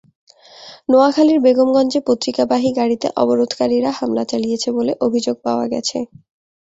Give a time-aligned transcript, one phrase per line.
[0.89, 5.97] নোয়াখালীর বেগমগঞ্জে পত্রিকাবাহী গাড়িতে অবরোধকারীরা হামলা চালিয়েছে বলে অভিযোগ পাওয়া গেছে।